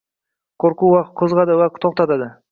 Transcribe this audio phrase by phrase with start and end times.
[0.63, 2.31] Qoʻrquv yoki qoʻzgʻatadi, yoki toʻxtatadi.